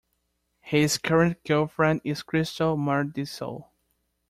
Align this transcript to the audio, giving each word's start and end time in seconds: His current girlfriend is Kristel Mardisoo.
His 0.61 0.97
current 0.97 1.43
girlfriend 1.43 2.01
is 2.03 2.23
Kristel 2.23 2.75
Mardisoo. 2.75 3.67